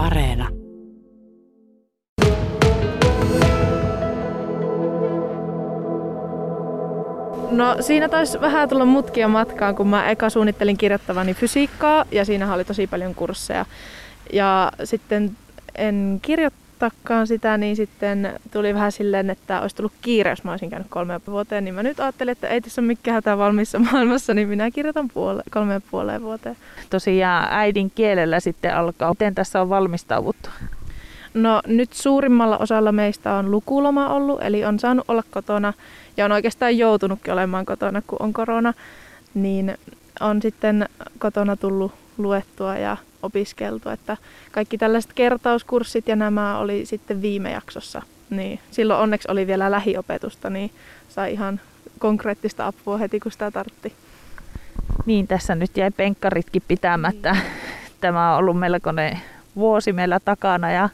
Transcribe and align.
Areena. 0.00 0.48
No 7.50 7.76
siinä 7.80 8.08
taisi 8.08 8.40
vähän 8.40 8.68
tulla 8.68 8.84
mutkia 8.84 9.28
matkaan, 9.28 9.74
kun 9.74 9.88
mä 9.88 10.10
eka 10.10 10.30
suunnittelin 10.30 10.76
kirjoittavani 10.76 11.34
fysiikkaa 11.34 12.04
ja 12.10 12.24
siinä 12.24 12.54
oli 12.54 12.64
tosi 12.64 12.86
paljon 12.86 13.14
kursseja. 13.14 13.66
Ja 14.32 14.72
sitten 14.84 15.36
en 15.74 16.20
kirjoittakaan 16.80 17.26
sitä, 17.26 17.56
niin 17.56 17.76
sitten 17.76 18.40
tuli 18.52 18.74
vähän 18.74 18.92
silleen, 18.92 19.30
että 19.30 19.60
olisi 19.60 19.76
tullut 19.76 19.92
kiire, 20.02 20.30
jos 20.30 20.44
mä 20.44 20.50
olisin 20.50 20.70
käynyt 20.70 20.88
kolme 20.90 21.20
vuoteen. 21.26 21.64
Niin 21.64 21.74
mä 21.74 21.82
nyt 21.82 22.00
ajattelin, 22.00 22.32
että 22.32 22.48
ei 22.48 22.60
tässä 22.60 22.80
ole 22.80 22.86
mikään 22.86 23.14
hätä 23.14 23.38
valmissa 23.38 23.78
maailmassa, 23.92 24.34
niin 24.34 24.48
minä 24.48 24.70
kirjoitan 24.70 25.08
puole, 25.08 25.42
kolme 25.50 25.72
ja 25.72 25.80
puoleen 25.90 26.22
vuoteen. 26.22 26.56
Tosiaan 26.90 27.48
äidin 27.50 27.92
kielellä 27.94 28.40
sitten 28.40 28.76
alkaa. 28.76 29.10
Miten 29.10 29.34
tässä 29.34 29.60
on 29.60 29.68
valmistauduttu? 29.68 30.50
No 31.34 31.62
nyt 31.66 31.92
suurimmalla 31.92 32.58
osalla 32.58 32.92
meistä 32.92 33.34
on 33.34 33.50
lukuloma 33.50 34.08
ollut, 34.08 34.42
eli 34.42 34.64
on 34.64 34.78
saanut 34.78 35.04
olla 35.08 35.22
kotona 35.30 35.72
ja 36.16 36.24
on 36.24 36.32
oikeastaan 36.32 36.78
joutunutkin 36.78 37.32
olemaan 37.32 37.66
kotona, 37.66 38.02
kun 38.06 38.18
on 38.20 38.32
korona. 38.32 38.74
Niin 39.34 39.78
on 40.20 40.42
sitten 40.42 40.88
kotona 41.18 41.56
tullut 41.56 41.92
luettua 42.18 42.76
ja 42.76 42.96
opiskeltua, 43.22 43.92
että 43.92 44.16
kaikki 44.52 44.78
tällaiset 44.78 45.12
kertauskurssit 45.12 46.08
ja 46.08 46.16
nämä 46.16 46.58
oli 46.58 46.86
sitten 46.86 47.22
viime 47.22 47.52
jaksossa. 47.52 48.02
Niin 48.30 48.60
silloin 48.70 49.00
onneksi 49.00 49.28
oli 49.30 49.46
vielä 49.46 49.70
lähiopetusta, 49.70 50.50
niin 50.50 50.70
sai 51.08 51.32
ihan 51.32 51.60
konkreettista 51.98 52.66
apua 52.66 52.98
heti 52.98 53.20
kun 53.20 53.32
sitä 53.32 53.50
tartti. 53.50 53.92
Niin, 55.06 55.26
tässä 55.26 55.54
nyt 55.54 55.76
jäi 55.76 55.90
penkkaritkin 55.90 56.62
pitämättä. 56.68 57.32
Niin. 57.32 57.42
Tämä 58.00 58.32
on 58.32 58.38
ollut 58.38 58.58
melkoinen 58.58 59.20
vuosi 59.56 59.92
meillä 59.92 60.20
takana 60.20 60.70
ja 60.70 60.88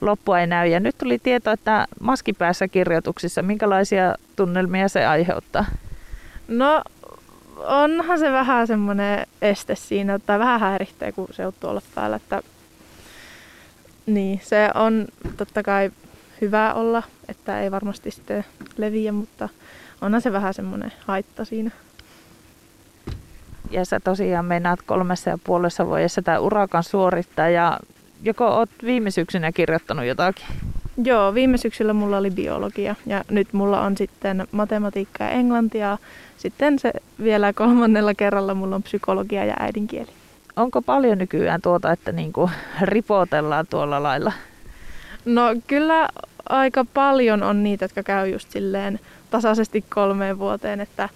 loppua 0.00 0.40
ei 0.40 0.46
näy. 0.46 0.68
Ja 0.68 0.80
nyt 0.80 0.98
tuli 0.98 1.18
tieto, 1.18 1.50
että 1.50 1.86
maskipäässä 2.00 2.68
kirjoituksissa, 2.68 3.42
minkälaisia 3.42 4.14
tunnelmia 4.36 4.88
se 4.88 5.06
aiheuttaa? 5.06 5.64
No 6.48 6.82
onhan 7.58 8.18
se 8.18 8.32
vähän 8.32 8.66
semmoinen 8.66 9.26
este 9.42 9.74
siinä, 9.74 10.18
tai 10.18 10.38
vähän 10.38 10.60
häiritsee, 10.60 11.12
kun 11.12 11.28
se 11.30 11.42
joutuu 11.42 11.70
olla 11.70 11.82
päällä. 11.94 12.16
Että, 12.16 12.42
niin, 14.06 14.40
se 14.44 14.70
on 14.74 15.06
totta 15.36 15.62
kai 15.62 15.90
hyvä 16.40 16.74
olla, 16.74 17.02
että 17.28 17.60
ei 17.60 17.70
varmasti 17.70 18.10
sitten 18.10 18.44
leviä, 18.76 19.12
mutta 19.12 19.48
onhan 20.00 20.22
se 20.22 20.32
vähän 20.32 20.54
semmoinen 20.54 20.92
haitta 21.06 21.44
siinä. 21.44 21.70
Ja 23.70 23.84
sä 23.84 24.00
tosiaan 24.00 24.44
meinaat 24.44 24.82
kolmessa 24.82 25.30
ja 25.30 25.38
puolessa 25.44 25.86
vuodessa 25.86 26.22
tämä 26.22 26.38
urakan 26.38 26.84
suorittaa 26.84 27.48
ja 27.48 27.80
joko 28.22 28.46
oot 28.46 28.70
viime 28.84 29.10
syksynä 29.10 29.52
kirjoittanut 29.52 30.04
jotakin? 30.04 30.46
Joo, 31.04 31.34
viime 31.34 31.56
syksyllä 31.56 31.92
mulla 31.92 32.18
oli 32.18 32.30
biologia 32.30 32.94
ja 33.06 33.24
nyt 33.30 33.52
mulla 33.52 33.80
on 33.80 33.96
sitten 33.96 34.48
matematiikka 34.52 35.24
ja 35.24 35.30
englantia. 35.30 35.98
Sitten 36.36 36.78
se 36.78 36.92
vielä 37.22 37.52
kolmannella 37.52 38.14
kerralla 38.14 38.54
mulla 38.54 38.76
on 38.76 38.82
psykologia 38.82 39.44
ja 39.44 39.54
äidinkieli. 39.58 40.10
Onko 40.56 40.82
paljon 40.82 41.18
nykyään 41.18 41.62
tuota, 41.62 41.92
että 41.92 42.12
niinku 42.12 42.50
ripotellaan 42.80 43.66
tuolla 43.70 44.02
lailla? 44.02 44.32
No 45.24 45.42
kyllä 45.66 46.08
aika 46.48 46.84
paljon 46.94 47.42
on 47.42 47.62
niitä, 47.62 47.84
jotka 47.84 48.02
käy 48.02 48.28
just 48.28 48.50
silleen 48.50 49.00
tasaisesti 49.30 49.84
kolmeen 49.94 50.38
vuoteen, 50.38 50.80
että 50.80 51.08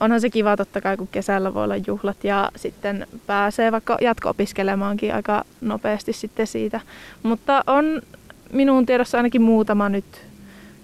onhan 0.00 0.20
se 0.20 0.30
kiva 0.30 0.56
totta 0.56 0.80
kai, 0.80 0.96
kun 0.96 1.08
kesällä 1.12 1.54
voi 1.54 1.64
olla 1.64 1.76
juhlat 1.76 2.24
ja 2.24 2.50
sitten 2.56 3.06
pääsee 3.26 3.72
vaikka 3.72 3.98
jatko-opiskelemaankin 4.00 5.14
aika 5.14 5.44
nopeasti 5.60 6.12
sitten 6.12 6.46
siitä. 6.46 6.80
Mutta 7.22 7.64
on 7.66 8.02
minun 8.52 8.86
tiedossa 8.86 9.18
ainakin 9.18 9.42
muutama 9.42 9.88
nyt, 9.88 10.04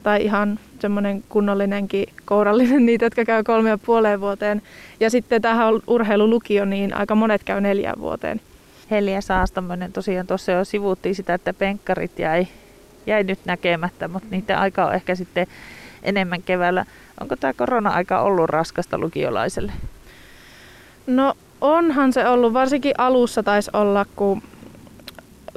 tai 0.03 0.25
ihan 0.25 0.59
semmoinen 0.81 1.25
kunnollinenkin 1.29 2.06
kourallinen 2.25 2.87
niitä, 2.87 3.06
jotka 3.06 3.25
käy 3.25 3.43
kolme 3.43 3.71
ja 3.71 3.78
puoleen 3.78 4.21
vuoteen. 4.21 4.62
Ja 5.00 5.11
sitten 5.11 5.43
tähän 5.43 5.66
on 5.66 5.83
urheilulukio, 5.87 6.65
niin 6.65 6.97
aika 6.97 7.15
monet 7.15 7.44
käy 7.44 7.61
neljään 7.61 7.99
vuoteen. 7.99 8.41
Helja 8.91 9.21
Saastamoinen 9.21 9.93
tosiaan 9.93 10.27
tuossa 10.27 10.53
jo 10.53 10.65
sivuttiin 10.65 11.15
sitä, 11.15 11.34
että 11.34 11.55
penkkarit 11.55 12.19
jäi, 12.19 12.47
jäi 13.06 13.25
nyt 13.25 13.38
näkemättä, 13.44 14.09
mutta 14.09 14.28
niiden 14.31 14.59
aika 14.59 14.87
on 14.87 14.94
ehkä 14.94 15.15
sitten 15.15 15.47
enemmän 16.03 16.43
keväällä. 16.43 16.84
Onko 17.21 17.37
tämä 17.37 17.53
korona-aika 17.53 18.21
ollut 18.21 18.50
raskasta 18.50 18.99
lukiolaiselle? 18.99 19.72
No 21.06 21.34
onhan 21.61 22.12
se 22.12 22.28
ollut, 22.28 22.53
varsinkin 22.53 22.94
alussa 22.99 23.43
taisi 23.43 23.71
olla, 23.72 24.06
kun 24.17 24.43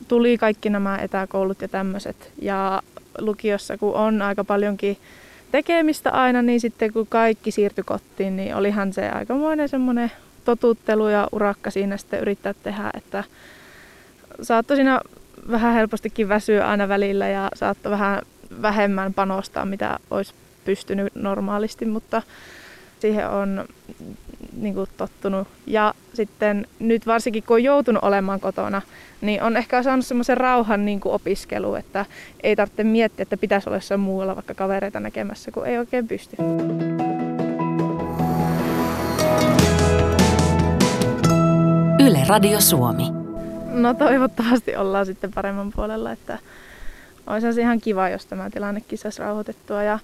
tuli 0.07 0.37
kaikki 0.37 0.69
nämä 0.69 0.97
etäkoulut 0.97 1.61
ja 1.61 1.67
tämmöiset. 1.67 2.31
Ja 2.41 2.81
lukiossa, 3.17 3.77
kun 3.77 3.93
on 3.93 4.21
aika 4.21 4.43
paljonkin 4.43 4.97
tekemistä 5.51 6.11
aina, 6.11 6.41
niin 6.41 6.59
sitten 6.59 6.93
kun 6.93 7.07
kaikki 7.07 7.51
siirtyi 7.51 7.83
kotiin, 7.83 8.37
niin 8.37 8.55
olihan 8.55 8.93
se 8.93 9.09
aikamoinen 9.09 9.69
semmoinen 9.69 10.11
totuttelu 10.45 11.07
ja 11.07 11.27
urakka 11.31 11.71
siinä 11.71 11.97
sitten 11.97 12.19
yrittää 12.19 12.53
tehdä, 12.63 12.89
että 12.93 13.23
saattoi 14.41 14.77
siinä 14.77 15.01
vähän 15.51 15.73
helpostikin 15.73 16.29
väsyä 16.29 16.67
aina 16.67 16.87
välillä 16.87 17.27
ja 17.27 17.49
saattoi 17.53 17.91
vähän 17.91 18.21
vähemmän 18.61 19.13
panostaa, 19.13 19.65
mitä 19.65 19.99
olisi 20.11 20.33
pystynyt 20.65 21.15
normaalisti, 21.15 21.85
mutta 21.85 22.21
siihen 22.99 23.29
on 23.29 23.65
niin 24.57 24.73
kuin, 24.73 24.89
tottunut. 24.97 25.47
Ja 25.67 25.93
sitten 26.13 26.67
nyt 26.79 27.07
varsinkin 27.07 27.43
kun 27.43 27.55
on 27.55 27.63
joutunut 27.63 28.03
olemaan 28.03 28.39
kotona, 28.39 28.81
niin 29.21 29.43
on 29.43 29.57
ehkä 29.57 29.83
saanut 29.83 30.05
semmoisen 30.05 30.37
rauhan 30.37 30.85
niin 30.85 30.99
kuin 30.99 31.13
opiskelu, 31.13 31.75
että 31.75 32.05
ei 32.43 32.55
tarvitse 32.55 32.83
miettiä, 32.83 33.23
että 33.23 33.37
pitäisi 33.37 33.69
olla 33.69 33.77
jossain 33.77 33.99
muualla 33.99 34.35
vaikka 34.35 34.53
kavereita 34.53 34.99
näkemässä, 34.99 35.51
kun 35.51 35.67
ei 35.67 35.77
oikein 35.77 36.07
pysty. 36.07 36.37
Yle 42.07 42.19
Radio 42.27 42.61
Suomi. 42.61 43.03
No 43.71 43.93
toivottavasti 43.93 44.75
ollaan 44.75 45.05
sitten 45.05 45.33
paremman 45.33 45.71
puolella, 45.75 46.11
että 46.11 46.39
olisi 47.27 47.61
ihan 47.61 47.81
kiva, 47.81 48.09
jos 48.09 48.25
tämä 48.25 48.49
tilannekin 48.49 48.97
saisi 48.97 49.21
rauhoitettua. 49.21 49.83
Ja 49.83 49.99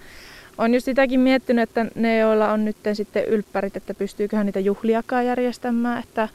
on 0.57 0.73
just 0.73 0.85
sitäkin 0.85 1.19
miettinyt, 1.19 1.69
että 1.69 1.85
ne, 1.95 2.17
joilla 2.17 2.51
on 2.51 2.65
nyt 2.65 2.77
sitten 2.93 3.25
ylppärit, 3.25 3.77
että 3.77 3.93
pystyyköhän 3.93 4.45
niitä 4.45 4.59
juhliakaan 4.59 5.25
järjestämään, 5.25 6.03
että 6.03 6.29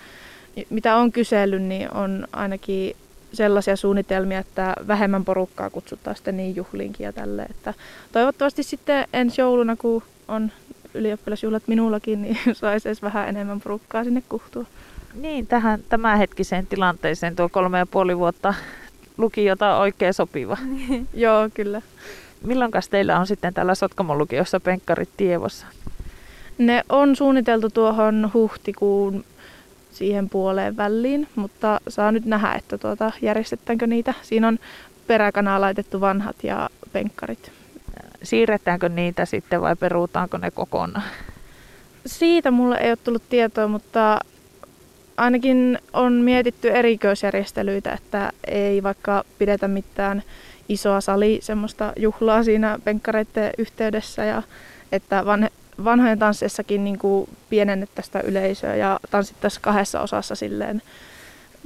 mitä 0.70 0.96
on 0.96 1.12
kysellyt, 1.12 1.62
niin 1.62 1.94
on 1.94 2.28
ainakin 2.32 2.96
sellaisia 3.32 3.76
suunnitelmia, 3.76 4.38
että 4.38 4.74
vähemmän 4.86 5.24
porukkaa 5.24 5.70
kutsutaan 5.70 6.16
sitten 6.16 6.36
niin 6.36 6.56
juhliinkin 6.56 7.04
ja 7.04 7.12
tälle. 7.12 7.42
Että 7.42 7.74
toivottavasti 8.12 8.62
sitten 8.62 9.06
ensi 9.12 9.40
jouluna, 9.40 9.76
kun 9.76 10.02
on 10.28 10.52
ylioppilasjuhlat 10.94 11.62
minullakin, 11.66 12.22
niin 12.22 12.38
saisi 12.52 12.88
edes 12.88 13.02
vähän 13.02 13.28
enemmän 13.28 13.60
porukkaa 13.60 14.04
sinne 14.04 14.22
kuhtua. 14.28 14.64
Niin, 15.14 15.46
tähän 15.46 15.80
tämänhetkiseen 15.88 16.66
tilanteeseen 16.66 17.36
tuo 17.36 17.48
kolme 17.48 17.78
ja 17.78 17.86
puoli 17.86 18.18
vuotta 18.18 18.54
lukiota 19.18 19.74
on 19.74 19.80
oikein 19.80 20.14
sopiva. 20.14 20.56
Joo, 21.14 21.50
kyllä. 21.54 21.82
Milloin 22.42 22.72
teillä 22.90 23.18
on 23.18 23.26
sitten 23.26 23.54
täällä 23.54 23.74
Sotkamon 23.74 24.18
lukiossa 24.18 24.60
penkkarit 24.60 25.08
tievossa? 25.16 25.66
Ne 26.58 26.84
on 26.88 27.16
suunniteltu 27.16 27.70
tuohon 27.70 28.30
huhtikuun 28.34 29.24
siihen 29.90 30.28
puoleen 30.28 30.76
väliin, 30.76 31.28
mutta 31.34 31.80
saa 31.88 32.12
nyt 32.12 32.24
nähdä, 32.24 32.52
että 32.52 32.78
tuota, 32.78 33.12
järjestetäänkö 33.22 33.86
niitä. 33.86 34.14
Siinä 34.22 34.48
on 34.48 34.58
peräkanaa 35.06 35.60
laitettu 35.60 36.00
vanhat 36.00 36.36
ja 36.42 36.68
penkkarit. 36.92 37.52
Siirretäänkö 38.22 38.88
niitä 38.88 39.24
sitten 39.24 39.60
vai 39.60 39.76
peruutaanko 39.76 40.38
ne 40.38 40.50
kokonaan? 40.50 41.04
Siitä 42.06 42.50
mulle 42.50 42.76
ei 42.76 42.90
ole 42.90 42.98
tullut 43.04 43.22
tietoa, 43.28 43.68
mutta 43.68 44.20
ainakin 45.18 45.78
on 45.92 46.12
mietitty 46.12 46.70
erikoisjärjestelyitä, 46.70 47.92
että 47.92 48.32
ei 48.46 48.82
vaikka 48.82 49.24
pidetä 49.38 49.68
mitään 49.68 50.22
isoa 50.68 51.00
sali 51.00 51.38
semmoista 51.42 51.92
juhlaa 51.96 52.42
siinä 52.42 52.78
penkkareiden 52.84 53.50
yhteydessä 53.58 54.24
ja 54.24 54.42
että 54.92 55.24
vanhojen 55.84 56.18
tansseissakin 56.18 56.84
niin 56.84 56.98
pienennettäisiin 57.50 58.12
sitä 58.12 58.28
yleisöä 58.28 58.76
ja 58.76 59.00
tanssittaisiin 59.10 59.62
kahdessa 59.62 60.00
osassa 60.00 60.34
silleen 60.34 60.82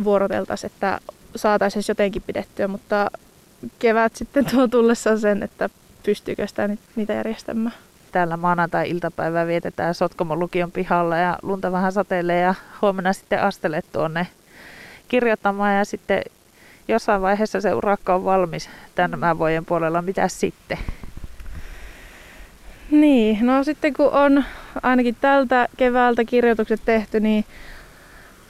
vuoroteltaisiin, 0.05 0.71
että 0.75 1.01
saataisiin 1.37 1.85
jotenkin 1.89 2.23
pidettyä, 2.27 2.69
mutta 2.69 3.11
kevät 3.79 4.17
sitten 4.17 4.45
tuo 4.45 4.69
tullessa 4.69 5.19
sen, 5.19 5.43
että 5.43 5.71
pystyykö 6.03 6.47
sitä 6.47 6.69
niitä 6.97 7.13
järjestämään. 7.13 7.75
Täällä 8.13 8.37
maanantai-iltapäivää 8.37 9.47
vietetään 9.47 9.95
Sotkamon 9.95 10.39
lukion 10.39 10.73
pihalla 10.73 11.17
ja 11.17 11.39
lunta 11.43 11.73
vähän 11.73 11.93
sateilee 11.93 12.41
ja 12.41 12.55
huomenna 12.83 13.13
sitten 13.13 13.43
astelet 13.43 13.85
tuonne 13.93 14.27
kirjoittamaan 15.09 15.77
ja 15.77 15.85
sitten 15.85 16.23
jossain 16.89 17.23
vaiheessa 17.23 17.61
se 17.61 17.75
urakka 17.75 18.15
on 18.15 18.25
valmis 18.25 18.71
tämän 18.95 19.39
vuoden 19.39 19.65
puolella. 19.65 20.03
Mitä 20.03 20.29
sitten? 20.29 20.79
Niin, 22.91 23.47
no 23.47 23.65
sitten 23.65 23.93
kun 23.95 24.11
on 24.13 24.45
ainakin 24.83 25.17
tältä 25.21 25.69
keväältä 25.77 26.25
kirjoitukset 26.25 26.81
tehty, 26.85 27.21
niin 27.21 27.45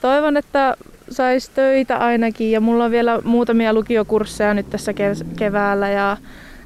toivon, 0.00 0.36
että 0.36 0.76
saisi 1.10 1.50
töitä 1.54 1.96
ainakin 1.98 2.52
ja 2.52 2.60
mulla 2.60 2.84
on 2.84 2.90
vielä 2.90 3.20
muutamia 3.24 3.72
lukiokursseja 3.72 4.54
nyt 4.54 4.70
tässä 4.70 4.92
keväällä 5.36 5.88
ja 5.88 6.16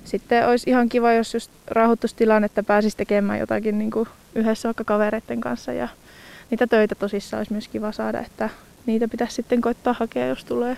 sitten 0.06 0.48
olisi 0.48 0.70
ihan 0.70 0.88
kiva, 0.88 1.12
jos 1.12 1.34
just 1.34 1.50
rauhoitustilanne, 1.66 2.46
että 2.46 2.62
pääsisi 2.62 2.96
tekemään 2.96 3.38
jotakin 3.38 3.78
niin 3.78 3.90
kuin 3.90 4.08
yhdessä 4.34 4.68
vaikka 4.68 4.84
kavereiden 4.84 5.40
kanssa 5.40 5.72
ja 5.72 5.88
niitä 6.50 6.66
töitä 6.66 6.94
tosissaan 6.94 7.38
olisi 7.38 7.52
myös 7.52 7.68
kiva 7.68 7.92
saada, 7.92 8.20
että 8.20 8.48
niitä 8.86 9.08
pitäisi 9.08 9.34
sitten 9.34 9.60
koittaa 9.60 9.94
hakea, 9.98 10.26
jos 10.26 10.44
tulee. 10.44 10.76